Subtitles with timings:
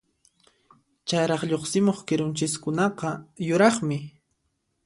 [1.09, 3.09] Chayraq lluqsimuq kirunchiskunaqa
[3.47, 3.99] yuraqmi.